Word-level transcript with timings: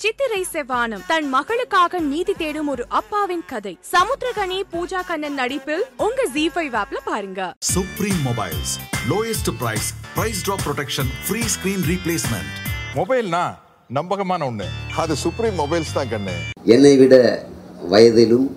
சித்திரை 0.00 0.46
செவ்வானம். 0.52 1.00
தன் 1.06 1.34
மகளுக்காக 1.34 1.98
நீதி 1.98 2.32
தேடும் 2.32 2.68
ஒரு 2.68 2.84
அப்பாவின் 2.88 3.44
கதை. 3.46 3.78
சமுத்திரகனி 3.92 4.62
பூஜா 4.72 5.06
கண்ணன் 5.06 5.34
நடிப்பில் 5.34 5.84
உங்க 5.96 6.26
ஜி 6.32 6.48
ஃபைவ் 6.48 6.82
ஆப்ல 6.82 6.96
பாருங்க. 7.04 7.54
Supreme 7.74 8.20
Mobiles. 8.24 8.70
Lowest 9.08 9.50
price, 9.60 9.88
price 10.16 10.38
drop 10.46 10.58
protection, 10.66 11.06
free 11.26 11.42
screen 11.42 11.80
replacement. 11.88 12.48
மொபைல்னா 12.94 13.54
நம்பகமான 13.88 14.50
ஒண்ணு. 14.50 14.64
அது 14.96 15.16
சுப்ரீம் 15.16 15.58
மொபைல்ஸ் 15.58 15.92
தான் 15.94 16.06
கண்ணு. 16.06 16.32
என்னை 16.64 16.96
விட 16.96 17.44
வயதிலும் 17.90 18.56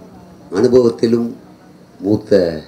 அனுபவத்திலும் 0.51 1.35
மூத்த 1.99 2.61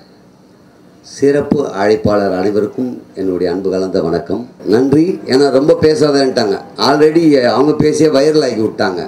சிறப்பு 1.11 1.61
அழைப்பாளர் 1.81 2.35
அனைவருக்கும் 2.37 2.91
என்னுடைய 3.19 3.47
அன்பு 3.53 3.69
கலந்த 3.71 4.01
வணக்கம். 4.05 4.43
நன்றி. 4.73 5.03
ஏன்னா 5.31 5.45
ரொம்ப 5.55 5.71
பேசாதேன்ட்டாங்க. 5.81 6.55
ஆல்ரெடி 6.87 7.23
அவங்க 7.55 7.71
பேசிய 7.81 8.07
வைரல் 8.17 8.45
ஆகி 8.47 8.61
விட்டாங்க. 8.61 9.01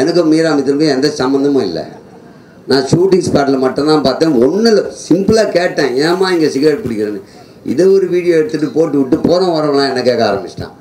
எனக்கும் 0.00 0.30
மீராமித்திற்கும் 0.32 0.92
எந்த 0.96 1.08
சம்மந்தமும் 1.20 1.64
இல்லை. 1.68 1.84
நான் 2.70 2.86
ஷூட்டிங் 2.92 3.24
ஸ்பாட்டில் 3.28 3.64
மட்டும்தான் 3.64 4.04
பார்த்தேன். 4.06 4.36
ஒன்றும் 4.44 4.70
இல்லை 4.72 4.84
சிம்பிளாக 5.08 5.52
கேட்டேன். 5.58 5.90
ஏமா 6.08 6.28
இங்கே 6.36 6.50
சிகரெட் 6.56 6.84
பிடிக்கிறேன்னு 6.84 7.22
இதை 7.72 7.86
ஒரு 7.96 8.06
வீடியோ 8.14 8.36
எடுத்துகிட்டு 8.40 8.70
போட்டு 8.78 8.96
விட்டு 9.00 9.18
போகிறோம் 9.28 9.54
வரவெல்லாம் 9.56 9.90
என்ன 9.90 10.04
கேட்க 10.10 10.22
ஆரம்பிச்சிட்டான். 10.30 10.76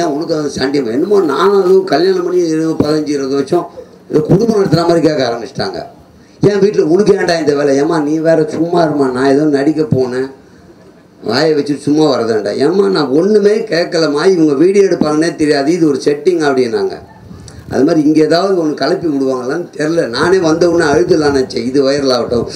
ஏன் 0.00 0.12
உனக்கு 0.14 0.34
அது 0.38 0.56
சண்டியம் 0.60 0.94
என்னமோ 0.96 1.20
நானும் 1.34 1.60
அதுவும் 1.62 1.90
கல்யாணம் 1.94 2.26
பண்ணி 2.28 2.40
இருபது 2.54 2.76
பதினஞ்சு 2.84 3.12
இருபது 3.18 3.36
வருஷம் 3.40 3.66
இது 4.10 4.22
குடும்பம் 4.32 4.58
நடத்துகிற 4.58 4.88
மாதிரி 4.88 5.06
கேட்க 5.08 5.22
ஆரம்பிச்சிட்டாங்க. 5.30 5.78
என் 6.50 6.62
வீட்டில் 6.64 6.90
உனக்கு 6.94 7.12
ஏன்டா 7.18 7.34
இந்த 7.42 7.52
வேலை? 7.58 7.72
ஏம்மா 7.82 7.96
நீ 8.08 8.14
வேற 8.26 8.40
சும்மா 8.56 8.80
இருமா 8.86 9.06
நான் 9.16 9.30
ஏதோ 9.34 9.44
நடிக்க 9.58 9.82
போனேன். 9.96 10.28
வாயை 11.28 11.52
வச்சுட்டு 11.56 11.86
சும்மா 11.88 12.04
வரதாண்டா 12.12 12.50
ஏம்மா 12.64 12.86
நான் 12.96 13.14
ஒன்றுமே 13.20 13.54
கேட்கலம்மா. 13.72 14.22
இவங்க 14.34 14.54
வீடியோ 14.62 14.86
எடுப்பாங்கன்னே 14.88 15.30
தெரியாது. 15.42 15.68
இது 15.76 15.84
ஒரு 15.92 16.00
செட்டிங் 16.06 16.42
அப்படின்னாங்க. 16.48 16.96
அது 17.72 17.82
மாதிரி 17.86 18.00
இங்கே 18.08 18.22
ஏதாவது 18.28 18.58
ஒன்று 18.62 18.80
கலப்பி 18.82 19.06
விடுவாங்களான்னு 19.12 19.66
தெரில 19.76 20.02
நானே 20.16 20.38
வந்த 20.48 20.64
உடனே 20.72 20.86
அழுதுலாம் 20.92 21.36
நினச்சேன். 21.38 21.66
இது 21.70 21.78
வைரல் 21.88 22.14
ஆகட்டும். 22.16 22.46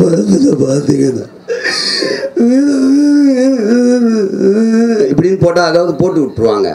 படத்தில் 0.00 0.62
பார்த்தீங்கன்னா 0.64 1.26
இப்படின்னு 5.10 5.38
போட்டால் 5.44 5.70
அதாவது 5.70 5.92
போட்டு 6.00 6.18
விட்ருவாங்க 6.24 6.68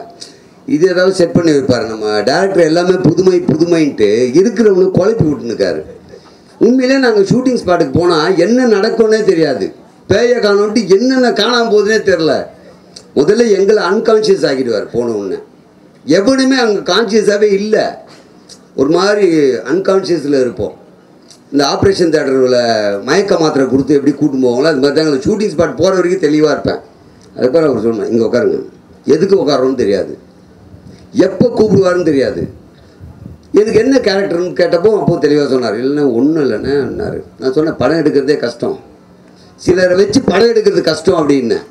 இது 0.75 0.83
ஏதாவது 0.93 1.13
செட் 1.19 1.35
பண்ணி 1.35 1.51
வைப்பார். 1.55 1.85
நம்ம 1.91 2.05
டேரக்டர் 2.29 2.67
எல்லாமே 2.69 2.95
புதுமை 3.07 3.37
புதுமைன்ட்டு 3.51 4.09
இருக்கிறவனுக்கு 4.39 4.97
குழப்பி 4.99 5.25
விட்டுனுக்காரு 5.29 5.81
உண்மையிலே 6.65 6.97
நாங்கள் 7.05 7.27
ஷூட்டிங் 7.31 7.61
ஸ்பாட்டுக்கு 7.61 7.95
போனால் 7.99 8.37
என்ன 8.45 8.67
நடக்கும்னே 8.75 9.21
தெரியாது. 9.31 9.65
பேய 10.11 10.35
காணோன்ட்டு 10.45 10.81
என்னென்ன 10.95 11.31
காணாம 11.41 11.65
போகுதுன்னே 11.73 11.99
தெரில. 12.11 12.33
முதல்ல 13.17 13.47
எங்களை 13.57 13.81
அன்கான்ஷியஸ் 13.89 14.45
ஆகிடுவார் 14.49 14.87
போன 14.93 15.11
உடனே. 15.17 15.39
எவனுமே 16.19 16.57
அங்கே 16.65 16.81
கான்ஷியஸாகவே 16.91 17.49
இல்லை. 17.59 17.83
ஒரு 18.79 18.89
மாதிரி 18.97 19.27
அன்கான்ஷியஸில் 19.71 20.41
இருப்போம். 20.43 20.73
இந்த 21.51 21.63
ஆப்ரேஷன் 21.73 22.13
தேட்டரில் 22.13 22.61
மயக்க 23.07 23.33
மாத்திரை 23.41 23.65
கொடுத்து 23.73 23.97
எப்படி 23.97 24.13
கூட்டின்னு 24.19 24.45
போவாங்களோ 24.45 24.69
அது 24.71 24.81
மாதிரி 24.83 24.97
தான் 24.99 25.25
ஷூட்டிங் 25.27 25.53
ஸ்பாட் 25.53 25.79
போகிற 25.81 25.93
வரைக்கும் 25.97 26.25
தெளிவாக 26.27 26.53
இருப்பேன். 26.55 26.79
அதுக்கப்புறம் 27.35 27.69
அவர் 27.71 27.85
சொன்னேன் 27.87 28.09
இங்கே 28.11 28.25
உட்காருங்க. 28.29 28.59
எதுக்கு 29.15 29.35
உட்காரோன்னு 29.43 29.81
தெரியாது. 29.83 30.13
எப்போ 31.27 31.45
கூப்பிடுவாருன்னு 31.57 32.09
தெரியாது. 32.09 32.41
எனக்கு 33.59 33.79
என்ன 33.83 33.95
கேரக்டர்னு 34.07 34.53
கேட்டப்போ 34.61 34.91
அப்போ 34.99 35.17
தெளிவாக 35.25 35.47
சொன்னார். 35.53 35.75
இல்லைன்னா 35.81 36.05
ஒன்றும் 36.19 36.43
இல்லைண்ணேன்னாரு 36.45 37.19
நான் 37.39 37.55
சொன்னேன் 37.57 37.79
படம் 37.81 38.01
எடுக்கிறதே 38.01 38.37
கஷ்டம். 38.45 38.77
சிலரை 39.65 39.95
வச்சு 39.99 40.19
படம் 40.31 40.51
எடுக்கிறது 40.53 40.83
கஷ்டம் 40.89 41.19
அப்படின்னேன் 41.19 41.65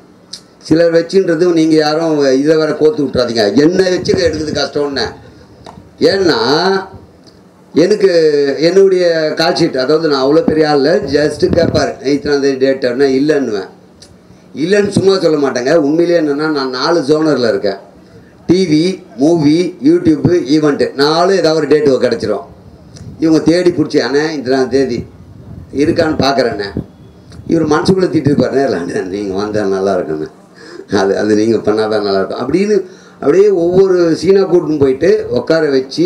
சிலர் 0.67 0.95
வச்சுன்றது 0.97 1.45
நீங்கள் 1.59 1.81
யாரும் 1.85 2.17
இதை 2.41 2.55
வேற 2.61 2.71
கோத்து 2.81 3.05
விட்றாதீங்க 3.05 3.45
என்னை 3.63 3.85
வச்சு 3.93 4.11
எடுக்கிறது 4.27 4.53
கஷ்டம்னு. 4.61 5.05
ஏன்னா 6.11 6.39
எனக்கு 7.83 8.11
என்னுடைய 8.67 9.05
கால் 9.39 9.55
ஷீட் 9.59 9.77
அதாவது 9.83 10.09
நான் 10.11 10.23
அவ்வளோ 10.25 10.41
பெரிய 10.49 10.65
ஆள் 10.71 10.89
ஜஸ்ட்டு 11.13 11.53
கேட்பார் 11.57 11.91
இத்தனாம் 12.13 12.43
தேதி 12.43 13.15
இல்லைன்னுவேன். 13.19 13.69
இல்லைன்னு 14.63 14.95
சும்மா 14.97 15.13
சொல்ல 15.23 15.37
மாட்டேங்க. 15.43 15.73
உண்மையிலே 15.87 16.19
என்னென்னா 16.21 16.47
நான் 16.57 16.75
நாலு 16.79 16.99
ஜோனரில் 17.09 17.51
இருக்கேன். 17.53 17.79
டிவி 18.53 18.81
மூவி 19.19 19.59
யூடியூப்பு 19.89 20.33
ஈவெண்ட்டு 20.55 20.87
நாலு 21.03 21.31
ஏதாவது 21.41 21.59
ஒரு 21.59 21.67
டேட்டு 21.71 21.99
கிடச்சிரும். 22.05 22.47
இவங்க 23.23 23.39
தேடி 23.49 23.69
பிடிச்சி 23.77 23.99
அண்ணே 24.05 24.23
இத்தனாம் 24.37 24.73
தேதி. 24.73 24.97
இருக்கான்னு 25.83 26.17
பார்க்குறேண்ணே 26.25 26.67
இவர் 27.51 27.65
மனசுக்குள்ளே 27.71 28.09
திட்டிருப்பார் 28.13 28.57
நேரில் 28.57 29.07
நீங்கள் 29.13 29.39
வந்தால் 29.41 29.73
நல்லா 29.75 29.93
இருக்குண்ணே 29.97 30.27
அது 30.99 31.13
அது 31.21 31.31
நீங்கள் 31.39 31.63
பண்ணால் 31.67 31.91
தான் 31.93 32.05
நல்லாயிருக்கும் 32.07 32.41
அப்படின்னு 32.43 32.75
அப்படியே 33.21 33.47
ஒவ்வொரு 33.63 33.97
சீனா 34.21 34.41
கூட்டின்னு 34.51 34.83
போயிட்டு 34.83 35.09
உட்கார 35.39 35.69
வச்சு 35.75 36.05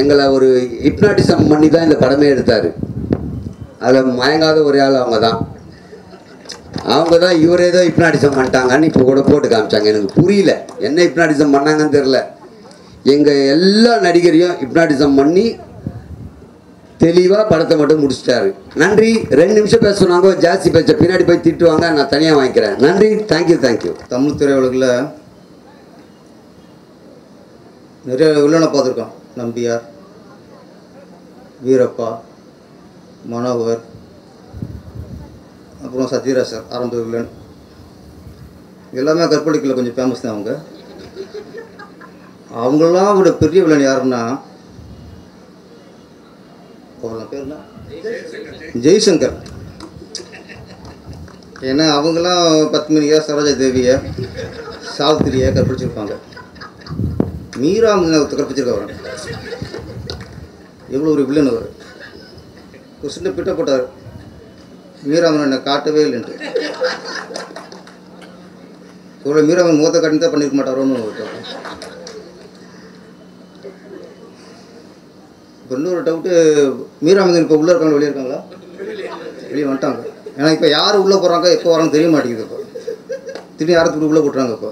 எங்களை 0.00 0.24
ஒரு 0.36 0.48
ஹிப்னாட்டிசம் 0.86 1.48
பண்ணி 1.50 1.68
தான் 1.74 1.86
இந்த 1.88 1.96
படமே 2.02 2.28
எடுத்தார். 2.34 2.68
அதில் 3.86 4.10
மயங்காத 4.20 4.58
ஒரே 4.70 4.80
ஆள் 4.86 5.02
அவங்க 5.02 5.18
தான் 5.26 5.38
அவங்க 6.94 7.16
தான் 7.24 7.38
இவர் 7.44 7.62
ஏதோ 7.68 7.80
ஹிப்னாட்டிசம் 7.88 8.36
பண்ணிட்டாங்கன்னு 8.36 8.88
இப்போ 8.90 9.02
கூட 9.10 9.20
போட்டு 9.28 9.48
காமிச்சாங்க. 9.52 9.90
எனக்கு 9.92 10.18
புரியல. 10.20 10.52
என்ன 10.88 11.04
ஹிப்னாட்டிசம் 11.06 11.54
பண்ணாங்கன்னு 11.56 11.96
தெரில 11.98 12.20
எங்கள் 13.14 13.40
எல்லா 13.54 13.92
நடிகரையும் 14.06 14.54
இப்னாடிசம் 14.66 15.18
பண்ணி 15.20 15.46
தெளிவாக 17.04 17.44
படத்தை 17.50 17.74
மட்டும் 17.78 18.02
முடிச்சிட்டாரு. 18.02 18.48
நன்றி. 18.82 19.10
ரெண்டு 19.40 19.56
நிமிஷம் 19.58 19.82
பேச 19.84 19.94
சொன்னாங்க. 20.02 20.30
ஜாஸ்தி 20.44 20.68
பேச 20.76 20.94
பின்னாடி 21.00 21.24
போய் 21.26 21.44
திட்டுவாங்க. 21.46 21.84
நான் 21.96 22.12
தனியாக 22.14 22.38
வாங்கிக்கிறேன். 22.38 22.76
நன்றி. 22.86 23.10
தேங்க்யூ 23.32 23.58
தேங்க்யூ 23.66 23.92
தமிழ் 24.14 24.38
திரையுலகில் 24.42 24.88
நிறைய 28.08 28.30
வில்லனை 28.44 28.68
பார்த்துருக்கோம். 28.72 29.12
நம்பியார் 29.40 29.84
வீரப்பா 31.66 32.08
மனோகர் 33.32 33.82
அப்புறம் 35.86 36.10
சத்யராஜ் 36.12 36.52
சார் 36.52 36.70
ஆரம்ப 36.76 36.96
எல்லாமே 39.00 39.24
கற்பழிக்கல 39.30 39.74
கொஞ்சம் 39.78 39.96
ஃபேமஸ் 39.96 40.24
தான் 40.24 40.34
அவங்க. 40.34 40.52
அவங்களாம் 42.62 43.16
விட 43.16 43.30
பெரிய 43.42 43.62
வில்லன் 43.62 43.86
யாருன்னா 43.88 44.20
அவங்கள 47.00 47.24
பேர் 47.30 47.42
என்ன? 47.44 47.56
ஜெய்சங்கர். 48.84 49.36
ஏன்னா 51.70 51.84
அவங்களாம் 51.98 52.46
பத்மினியா 52.74 53.18
சரோஜா 53.26 53.52
தேவியை 53.60 53.94
சாவித்திரியை 54.96 55.48
கற்பழிச்சிருப்பாங்க. 55.56 56.14
மீரா 57.62 57.92
கற்பிச்சிருக்கவர் 58.40 58.94
எவ்வளோ 60.94 61.12
ஒரு 61.12 61.22
வில்லன் 61.28 61.50
அவர். 61.52 61.68
ஒரு 63.02 63.12
பிட்டப்பட்டார் 63.38 63.86
மீராமன் 65.06 65.44
என்னை 65.46 65.58
காட்டவே 65.66 66.02
இல்லைன்ட்டு 66.06 66.34
இவ்வளோ 69.22 69.42
மீராமன் 69.48 69.80
மூத்த 69.80 70.00
காட்டி 70.00 70.18
தான் 70.18 70.32
பண்ணியிருக்க 70.32 70.58
மாட்டாரோன்னு 70.58 70.98
இப்போ 75.62 75.76
இன்னொரு 75.78 76.00
டவுட்டு 76.06 76.32
மீராமன் 77.06 77.40
இப்போ 77.40 77.56
உள்ளே 77.60 77.72
இருக்காங்களா 77.72 77.96
வெளியே 77.96 78.10
இருக்காங்களா? 78.10 78.40
வெளியே 79.50 79.66
வந்துட்டாங்க. 79.68 80.02
ஏன்னா 80.36 80.50
இப்போ 80.56 80.68
யார் 80.70 81.02
உள்ளே 81.04 81.16
போகிறாங்க 81.16 81.46
எப்போ 81.56 81.68
வராங்க 81.72 81.92
தெரிய 81.94 82.08
மாட்டேங்குது 82.12 82.44
இப்போ. 82.46 82.58
திடீர்னு 83.56 83.76
யாரை 83.76 83.88
தூக்கி 83.90 84.08
உள்ளே 84.10 84.22
போட்டுறாங்க 84.24 84.54
இப்போ? 84.58 84.70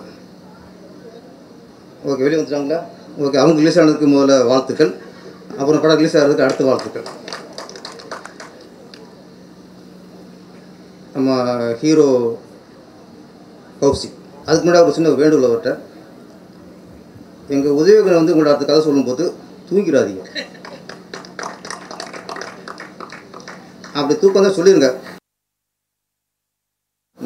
ஓகே 2.08 2.22
வெளியே 2.26 2.38
வந்துட்டாங்களா? 2.40 2.78
ஓகே 3.24 3.40
அவங்க 3.42 3.60
ரிலீஸ் 3.62 3.78
ஆனதுக்கு 3.82 4.08
முதல்ல 4.14 4.36
வாழ்த்துக்கள். 4.50 4.92
அப்புறம் 5.60 5.82
படம் 5.82 6.00
ரிலீஸ் 6.00 6.16
ஆகிறதுக்கு 6.20 6.46
அடுத்த 6.46 6.64
வாழ்த்துக்கள். 6.70 7.06
நம்ம 11.14 11.32
ஹீரோ 11.80 12.06
கௌசிக் 13.80 14.16
அதுக்கு 14.46 14.64
முன்னாடி 14.66 14.86
ஒரு 14.86 14.94
சின்ன 14.96 15.10
வேண்டுகோள் 15.20 15.46
அவர்கிட்ட. 15.48 15.72
எங்கள் 17.54 17.76
உதவிகளை 17.80 18.14
வந்து 18.18 18.32
உங்களோட 18.34 18.52
அடுத்த 18.52 18.66
கதை 18.68 18.82
சொல்லும்போது 18.86 19.24
தூங்கிடாதீங்க. 19.68 20.24
அப்படி 23.98 24.14
தூக்கம் 24.22 24.46
தான் 24.46 24.56
சொல்லிடுங்க 24.58 24.88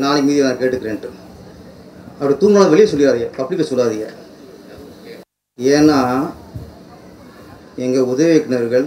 நாளைக்கு 0.03 0.27
மீதி 0.29 0.47
நான் 0.47 0.61
கேட்டுக்கிறேன்ட்டு. 0.63 1.11
அப்படி 2.19 2.35
தூங்கினா 2.41 2.71
வெளியே 2.73 2.89
சொல்லிடாதீங்க. 2.91 3.29
பப்ளிக்கை 3.39 3.67
சொல்லாதீங்க. 3.71 4.09
ஏன்னா 5.59 5.99
எங்கள் 7.87 8.11
உதவி 8.13 8.33
இயக்குநர்கள் 8.35 8.87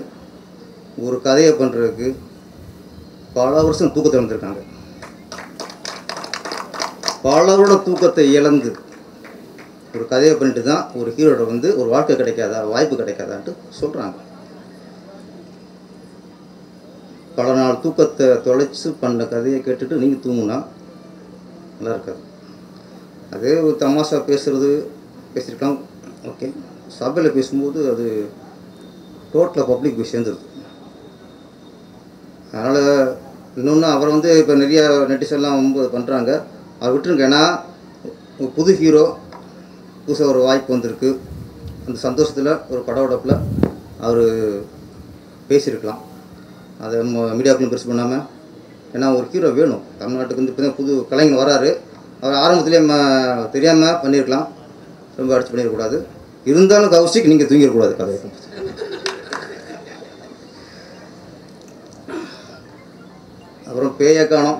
ஒரு 1.06 1.18
கதையை 1.26 1.54
பண்ணுறதுக்கு 1.62 2.08
பல 3.40 3.52
வருஷம் 3.66 3.94
தூக்கத்தை 3.96 4.20
வந்திருக்காங்க 4.20 4.62
பலரோட 7.26 7.74
தூக்கத்தை 7.86 8.24
இழந்து 8.38 8.70
ஒரு 9.96 10.04
கதையை 10.12 10.34
பண்ணிட்டு 10.36 10.62
தான் 10.70 10.84
ஒரு 11.00 11.10
ஹீரோட 11.16 11.42
வந்து 11.52 11.70
ஒரு 11.80 11.88
வாழ்க்கை 11.94 12.14
கிடைக்காதா 12.20 12.60
வாய்ப்பு 12.74 12.96
கிடைக்காதான்ட்டு 13.00 13.54
சொல்கிறாங்க 13.80 14.18
பல 17.38 17.54
நாள் 17.58 17.82
தூக்கத்தை 17.84 18.28
தொலைச்சு 18.46 18.90
பண்ண 19.02 19.26
கதையை 19.34 19.60
கேட்டுட்டு 19.66 20.00
நீங்கள் 20.02 20.24
தூங்குனா 20.24 20.58
நல்லா 21.78 21.96
இருக்காது. 21.96 22.22
அதே 23.36 23.54
ஒரு 23.66 23.76
தமாஷா 23.84 24.18
பேசுகிறது 24.30 24.70
பேசியிருக்கலாம் 25.34 25.78
ஓகே. 26.32 26.48
சபையில் 26.98 27.36
பேசும்போது 27.38 27.80
அது 27.92 28.06
டோட்டலாக 29.34 29.68
பப்ளிக் 29.72 30.00
போய் 30.00 30.12
சேர்ந்துருது. 30.14 30.44
அதனால் 32.54 32.82
இன்னொன்று 33.60 33.88
அவரை 33.94 34.10
வந்து 34.16 34.32
இப்போ 34.42 34.56
நிறையா 34.64 34.84
நெட்டிசெல்லாம் 35.12 35.60
ரொம்ப 35.62 35.88
பண்ணுறாங்க 35.96 36.32
அவர் 36.82 36.94
விட்டுருங்க 36.94 37.26
ஏன்னா 37.30 37.42
புது 38.58 38.72
ஹீரோ 38.82 39.04
புதுசாக 40.06 40.32
ஒரு 40.34 40.40
வாய்ப்பு 40.46 40.74
வந்திருக்கு. 40.76 41.10
அந்த 41.86 41.98
சந்தோஷத்தில் 42.06 42.52
ஒரு 42.72 42.82
பட 42.88 43.00
உடப்பில் 43.08 43.36
அவர் 44.06 44.24
பேசியிருக்கலாம். 45.50 46.02
அதை 46.86 46.98
மீடியாவுக்குள்ள 47.38 47.72
பெருசு 47.74 47.90
பண்ணாமல் 47.92 48.24
ஏன்னா 48.96 49.10
ஒரு 49.18 49.26
ஹீரோ 49.34 49.52
வேணும். 49.60 49.84
தமிழ்நாட்டுக்கு 50.00 50.42
வந்து 50.42 50.54
இப்போ 50.54 50.64
தான் 50.66 50.78
புது 50.80 50.94
கலைஞர் 51.12 51.42
வராரு. 51.42 51.70
அவர் 52.24 52.42
ஆரம்பத்துலேயே 52.46 52.82
நம்ம 52.84 52.98
தெரியாமல் 53.56 54.00
பண்ணியிருக்கலாம். 54.06 54.48
ரொம்ப 55.20 55.36
அடிச்சு 55.36 55.54
பண்ணிடக்கூடாது 55.54 56.00
இருந்தாலும் 56.52 56.92
கௌஷிக் 56.96 57.32
நீங்கள் 57.32 57.50
தூங்கிடக்கூடாது 57.52 57.94
கதை 58.02 58.18
அப்புறம் 63.70 63.96
பேயை 64.02 64.24
காணோம். 64.34 64.60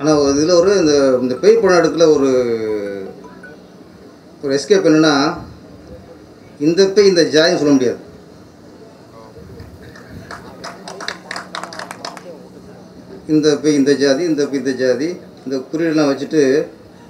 ஆனால் 0.00 0.18
இதில் 0.32 0.58
ஒரு 0.60 0.72
இந்த 0.82 0.94
இந்த 1.22 1.34
பேய் 1.42 1.60
படம் 1.62 1.80
இடத்துல 1.80 2.04
ஒரு 2.16 2.28
ஒரு 4.42 4.52
எஸ்கேப் 4.56 4.88
என்னென்னா 4.88 5.14
இந்த 6.66 6.82
பேய் 6.96 7.10
இந்த 7.12 7.22
ஜாதின்னு 7.34 7.60
சொல்ல 7.62 7.74
முடியாது. 7.76 8.00
இந்த 13.34 13.48
பேய் 13.62 13.78
இந்த 13.80 13.92
ஜாதி 14.02 14.22
இந்த 14.30 14.42
பேய் 14.50 14.62
இந்த 14.62 14.74
ஜாதி 14.82 15.08
இந்த 15.44 15.56
குறியீடெல்லாம் 15.70 16.10
வச்சுட்டு 16.10 16.42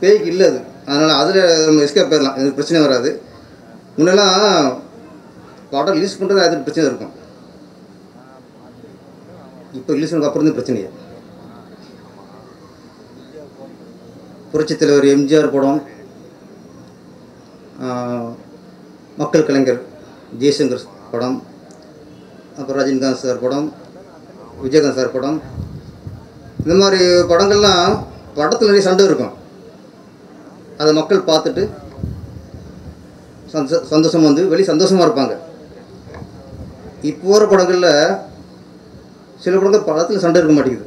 பேய்க்கு 0.00 0.30
இல்லை 0.32 0.46
அது. 0.50 0.60
அதனால் 0.88 1.18
அதில் 1.20 1.40
நம்ம 1.66 1.82
எஸ்கேப் 1.86 2.10
போயிடலாம் 2.12 2.38
எதுவும் 2.38 2.56
பிரச்சனை 2.58 2.80
வராது. 2.86 3.10
முன்னெல்லாம் 3.98 4.34
படம் 5.74 5.96
ரிலீஸ் 5.98 6.18
பண்ணுறது 6.20 6.44
அது 6.46 6.64
பிரச்சனை 6.66 6.88
இருக்கும். 6.90 7.14
இப்போ 9.78 9.90
ரிலீஸ் 9.96 10.12
பண்ணதுக்கு 10.12 10.30
அப்புறம் 10.30 10.48
தான் 10.48 10.58
பிரச்சனையே. 10.58 10.88
புரட்சித் 14.52 14.80
தலைவர் 14.80 15.06
எம்ஜிஆர் 15.14 15.54
படம் 15.54 15.80
மக்கள் 19.20 19.44
கலைஞர் 19.48 19.80
ஜெய்சங்கர் 20.40 20.84
படம் 21.12 21.36
அப்புறம் 22.58 22.78
ரஜினிகாந்த் 22.80 23.20
சார் 23.24 23.42
படம் 23.42 23.66
விஜயகாந்த் 24.62 24.98
சார் 24.98 25.12
படம். 25.16 25.36
இந்த 26.62 26.74
மாதிரி 26.80 27.00
படங்கள்லாம் 27.32 27.92
படத்தில் 28.38 28.70
நிறைய 28.70 28.84
சண்டை 28.86 29.04
இருக்கும். 29.10 29.34
அதை 30.80 30.90
மக்கள் 31.00 31.28
பார்த்துட்டு 31.30 31.62
சந்தோஷ 33.52 33.84
சந்தோஷம் 33.92 34.26
வந்து 34.28 34.42
வெளி 34.52 34.64
சந்தோஷமாக 34.72 35.06
இருப்பாங்க. 35.08 35.34
இப்போ 37.10 37.28
வர 37.34 37.44
படங்களில் 37.52 37.90
சில 39.44 39.54
படங்கள் 39.56 39.88
படத்தில் 39.90 40.24
சண்டை 40.26 40.40
இருக்க 40.40 40.54
மாட்டேங்குது. 40.56 40.86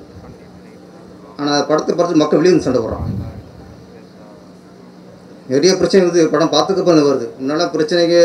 ஆனால் 1.42 1.68
படத்தை 1.72 1.92
பார்த்து 1.96 2.22
மக்கள் 2.24 2.40
வெளியே 2.42 2.54
வந்து 2.54 2.70
சண்டை 2.70 2.82
போடுறான் 2.82 3.08
நிறைய 5.52 5.72
பிரச்சனை 5.80 6.02
வருது. 6.06 6.24
படம் 6.34 6.54
பார்த்துக்கப்ப 6.56 7.02
வருது. 7.10 7.28
முன்னெல்லாம் 7.40 7.74
பிரச்சனைக்கு 7.76 8.22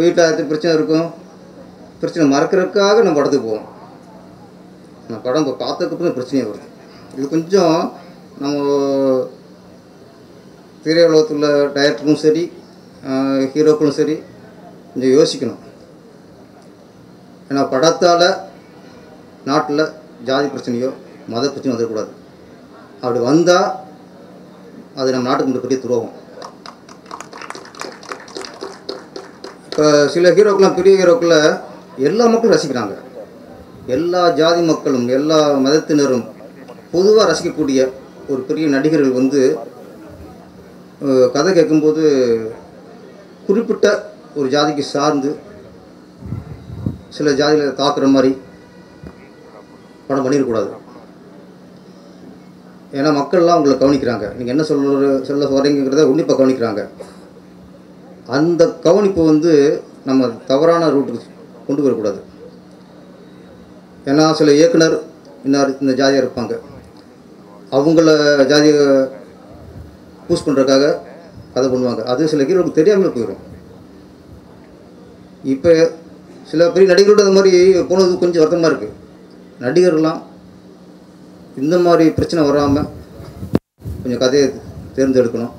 வீட்டில் 0.00 0.48
பிரச்சனை 0.50 0.72
இருக்கும். 0.78 1.08
பிரச்சனை 2.00 2.24
மறக்கிறதுக்காக 2.34 3.02
நம்ம 3.04 3.18
படத்துக்கு 3.18 3.48
போவோம். 3.48 3.66
நம்ம 5.06 5.20
படம் 5.26 5.44
இப்போ 5.44 5.56
பார்த்ததுக்கப்புறம் 5.64 6.16
பிரச்சனையே 6.18 6.46
வருது. 6.50 6.66
இது 7.16 7.26
கொஞ்சம் 7.34 7.76
நம்ம 8.42 8.56
திரையுலகத்தில் 10.84 11.36
உள்ள 11.36 11.48
டைரக்டரும் 11.76 12.22
சரி 12.24 12.42
ஹீரோக்களும் 13.52 13.96
சரி 14.00 14.16
கொஞ்சம் 14.92 15.14
யோசிக்கணும். 15.16 15.62
ஏன்னா 17.48 17.62
படத்தால் 17.72 18.28
நாட்டில் 19.48 19.82
ஜாதி 20.28 20.46
பிரச்சனையோ 20.52 20.90
மத 21.32 21.44
பிரச்சனையோ 21.46 21.74
வந்துடக்கூடாது. 21.74 22.12
அப்படி 23.00 23.20
வந்தால் 23.30 23.68
அது 25.00 25.14
நம்ம 25.14 25.26
நாட்டுக்கு 25.28 25.48
மட்டும் 25.50 25.66
பெரிய 25.66 25.80
துரோகம். 25.82 26.14
சில 30.12 30.28
ஹீரோக்கெலாம் 30.36 30.76
பெரிய 30.76 30.94
ஹீரோக்களை 31.00 31.38
எல்லா 32.08 32.24
மக்களும் 32.32 32.54
ரசிக்கிறாங்க. 32.54 32.94
எல்லா 33.96 34.22
ஜாதி 34.38 34.62
மக்களும் 34.70 35.06
எல்லா 35.16 35.38
மதத்தினரும் 35.64 36.24
பொதுவாக 36.92 37.26
ரசிக்கக்கூடிய 37.30 37.80
ஒரு 38.32 38.40
பெரிய 38.48 38.66
நடிகர்கள் 38.74 39.18
வந்து 39.18 39.40
கதை 41.34 41.50
கேட்கும்போது 41.58 42.04
குறிப்பிட்ட 43.48 43.86
ஒரு 44.38 44.48
ஜாதிக்கு 44.54 44.84
சார்ந்து 44.94 45.30
சில 47.16 47.30
ஜாதியில் 47.40 47.78
தாக்குற 47.82 48.08
மாதிரி 48.14 48.32
படம் 50.08 50.24
பண்ணிடக்கூடாது 50.24 50.70
ஏன்னா 52.98 53.10
மக்கள்லாம் 53.18 53.58
உங்களை 53.58 53.76
கவனிக்கிறாங்க. 53.82 54.26
நீங்கள் 54.38 54.54
என்ன 54.54 54.64
சொல்ல 54.70 55.18
சொல்ல 55.28 55.48
வரீங்கிறத 55.56 56.04
உன்னிப்பாக 56.10 56.38
கவனிக்கிறாங்க. 56.40 56.82
அந்த 58.36 58.62
கவனிப்பு 58.86 59.22
வந்து 59.32 59.52
நம்ம 60.08 60.28
தவறான 60.50 60.88
ரூட்டுக்கு 60.94 61.34
கொண்டு 61.66 61.84
வரக்கூடாது. 61.84 62.20
ஏன்னா 64.10 64.24
சில 64.40 64.50
இயக்குனர் 64.58 64.96
இன்னார் 65.46 65.70
இந்த 65.82 65.92
ஜாதியாக 66.00 66.22
இருப்பாங்க. 66.22 66.54
அவங்கள 67.76 68.10
ஜாதியை 68.52 68.76
பூஸ் 70.26 70.44
பண்ணுறதுக்காக 70.46 70.84
கதை 71.54 71.66
பண்ணுவாங்க. 71.72 72.02
அது 72.12 72.30
சில 72.32 72.44
ஹீரோக்கு 72.48 72.78
தெரியாமல் 72.78 73.14
போயிடும். 73.16 73.42
இப்போ 75.54 75.72
சில 76.50 76.68
பெரிய 76.74 76.86
நடிகர்களோட 76.92 77.24
அந்த 77.24 77.36
மாதிரி 77.38 77.52
போனது 77.90 78.22
கொஞ்சம் 78.22 78.42
வருத்தமாக 78.42 78.70
இருக்குது 78.70 78.96
நடிகர்லாம் 79.64 80.20
இந்த 81.62 81.76
மாதிரி 81.86 82.06
பிரச்சனை 82.16 82.42
வராமல் 82.48 82.90
கொஞ்சம் 84.02 84.22
கதையை 84.24 84.46
தேர்ந்தெடுக்கணும். 84.96 85.54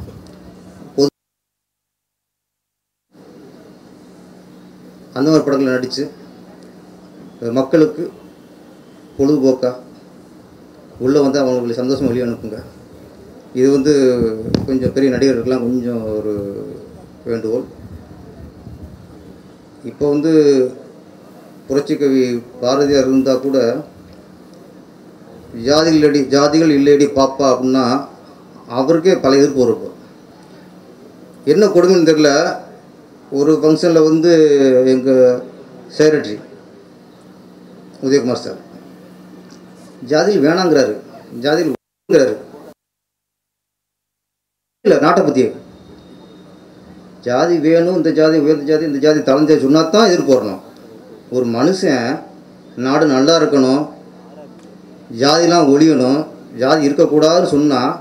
அந்த 5.17 5.27
மாதிரி 5.29 5.45
படங்களில் 5.45 5.75
நடித்து 5.75 6.03
மக்களுக்கு 7.59 8.03
பொழுதுபோக்காக 9.17 9.75
உள்ளே 11.05 11.19
வந்து 11.25 11.39
அவங்களுக்கு 11.41 11.79
சந்தோஷம் 11.79 12.09
வெளியே 12.09 12.25
அனுப்புங்க. 12.25 12.59
இது 13.59 13.67
வந்து 13.75 13.93
கொஞ்சம் 14.67 14.93
பெரிய 14.95 15.09
நடிகர்களுக்கெலாம் 15.13 15.65
கொஞ்சம் 15.65 16.01
ஒரு 16.17 16.33
வேண்டுகோள். 17.29 17.65
இப்போ 19.89 20.05
வந்து 20.13 20.31
புரட்சிக்கவி 21.67 22.23
பாரதியார் 22.61 23.09
இருந்தால் 23.09 23.43
கூட 23.45 23.57
ஜாதிகள் 25.67 25.97
இல்லடி 25.99 26.21
ஜாதிகள் 26.35 26.77
இல்லையடி 26.77 27.07
பாப்பா 27.19 27.45
அப்படின்னா 27.53 27.85
அவருக்கே 28.79 29.15
பல 29.25 29.37
எதிர்ப்பு 29.39 29.63
வரும் 29.63 29.95
என்ன 31.51 31.65
கொடுமைன்னு 31.73 32.09
தெரில 32.09 32.29
ஒரு 33.31 33.51
ஃபங்க்ஷனில் 33.61 34.07
வந்து 34.09 34.31
எங்கள் 34.91 35.21
செக்ரட்டரி 35.97 36.35
உதயகுமார் 38.05 38.43
சார் 38.45 38.59
ஜாதியில் 40.11 40.43
வேணாங்கிறாரு. 40.45 40.93
ஜாதியில் 41.45 41.73
இல்லை 44.85 44.97
நாட்டை 45.05 45.21
பற்றி 45.23 45.43
ஜாதி 47.27 47.55
வேணும் 47.65 47.97
இந்த 47.99 48.11
ஜாதி 48.19 48.37
உயர்ந்த 48.45 48.65
ஜாதி 48.69 48.85
இந்த 48.89 48.99
ஜாதி 49.05 49.19
தலைஞ்ச 49.29 49.57
சொன்னால் 49.63 49.91
தான் 49.95 50.09
எதிர்ப்பு 50.11 50.33
வரணும். 50.35 50.61
ஒரு 51.35 51.45
மனுஷன் 51.57 52.05
நாடு 52.85 53.05
நல்லா 53.15 53.33
இருக்கணும் 53.39 53.81
ஜாதிலாம் 55.21 55.69
ஒழியணும் 55.73 56.21
ஜாதி 56.61 56.87
இருக்கக்கூடாதுன்னு 56.87 57.53
சொன்னால் 57.55 57.93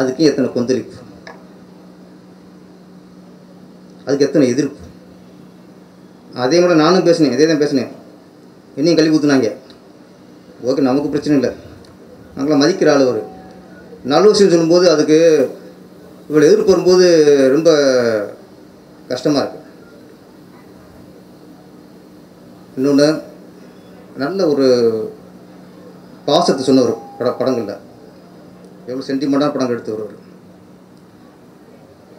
அதுக்கு 0.00 0.22
எத்தனை 0.30 0.48
கொந்தளிப்பு. 0.56 0.96
அதுக்கு 4.10 4.26
எத்தனை 4.28 4.46
எதிர்ப்பு 4.52 4.84
அதே 6.42 6.58
மாதிரி 6.62 6.82
நானும் 6.82 7.06
பேசினேன் 7.08 7.34
இதே 7.36 7.46
தான் 7.50 7.62
பேசினேன். 7.62 7.90
என்னையும் 8.78 8.98
கல்வி 8.98 9.14
ஊற்றுனாங்க 9.16 9.48
ஓகே 10.68 10.84
நமக்கு 10.88 11.12
பிரச்சனை 11.12 11.36
இல்லை. 11.38 11.50
நாங்களாம் 12.34 12.62
மதிக்கிற 12.62 12.90
ஆள் 12.92 13.10
ஒரு 13.12 13.22
நல்ல 14.12 14.24
விஷயம் 14.32 14.52
சொல்லும்போது 14.52 14.86
அதுக்கு 14.92 15.18
இவ்வளோ 16.28 16.48
எதிர்ப்பு 16.48 16.72
வரும்போது 16.72 17.06
ரொம்ப 17.54 17.70
கஷ்டமாக 19.10 19.42
இருக்குது 19.42 19.66
இன்னொன்று 22.76 23.08
நல்ல 24.24 24.46
ஒரு 24.52 24.66
பாசத்தை 26.28 26.62
சொன்னவர் 26.68 27.00
பட 27.18 27.30
படங்களில். 27.40 27.84
எவ்வளோ 28.88 29.06
சென்டிமெண்ட்டான 29.10 29.52
படங்கள் 29.54 29.76
எடுத்து 29.76 29.94
வருவார் 29.94 30.16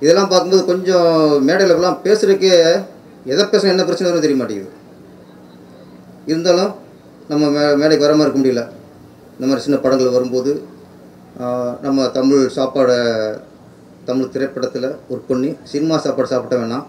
இதெல்லாம் 0.04 0.30
பார்க்கும்போது 0.32 0.64
கொஞ்சம் 0.72 1.10
மேடையிலலாம் 1.48 1.98
பேசுகிறதுக்கே 2.06 2.56
எதை 3.32 3.44
பேச 3.52 3.68
என்ன 3.72 3.84
பிரச்சனை 3.88 4.08
வரும் 4.10 4.26
தெரிய 4.26 4.38
மாட்டேங்குது. 4.40 4.72
இருந்தாலும் 6.32 6.72
நம்ம 7.32 7.44
மே 7.56 7.64
மேடைக்கு 7.82 8.06
வர 8.06 8.14
மாதிரி 8.16 8.28
இருக்க 8.28 8.40
முடியல. 8.42 8.64
இந்த 9.36 9.46
மாதிரி 9.48 9.66
சின்ன 9.66 9.78
படங்கள் 9.84 10.16
வரும்போது 10.16 10.52
நம்ம 11.86 12.08
தமிழ் 12.18 12.42
சாப்பாடை 12.58 12.98
தமிழ் 14.08 14.34
திரைப்படத்தில் 14.34 14.90
ஒர்க் 15.12 15.30
பண்ணி 15.30 15.50
சினிமா 15.72 15.96
சாப்பாடு 16.06 16.32
சாப்பிட்ட 16.34 16.56
வேணாம். 16.62 16.86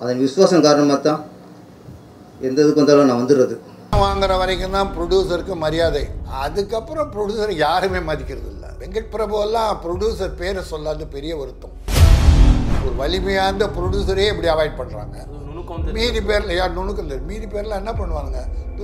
அதன் 0.00 0.22
விசுவாசம் 0.24 0.66
காரணமாக 0.66 1.00
தான் 1.08 1.22
எந்த 2.48 2.58
இதுக்கு 2.64 2.82
வந்தாலும் 2.82 3.10
நான் 3.10 3.22
வந்துடுறது. 3.22 3.56
வாங்குற 4.04 4.32
வரைக்கும் 4.42 4.76
தான் 4.78 4.90
ப்ரொடியூசருக்கு 4.96 5.54
மரியாதை. 5.64 6.04
அதுக்கப்புறம் 6.44 7.10
ப்ரொடியூசர் 7.14 7.52
யாருமே 7.66 8.00
மதிக்கிறது 8.10 8.48
இல்லை 8.54 8.70
வெங்கட் 8.80 9.12
பிரபு 9.14 9.36
எல்லாம் 9.46 9.70
ப்ரொடியூசர் 9.84 10.38
பேரை 10.40 10.64
சொல்லாத 10.72 11.06
பெரிய 11.16 11.34
வருத்தம். 11.42 11.74
ஒரு 12.86 12.94
வலிமையார்ந்த 12.96 13.66
ப்ரொடியூசரே 13.76 14.28
இப்படி 14.28 14.48
அவாய்ட் 14.48 14.78
பண்ணுறாங்க 14.78 15.16
மீதி 15.92 16.20
பேரில் 16.20 16.56
யார் 16.56 16.72
நுணுக்கம் 16.72 17.12
மீதி 17.26 17.46
பேரில் 17.46 17.78
என்ன 17.78 17.92
பண்ணுவாங்க 17.92 18.36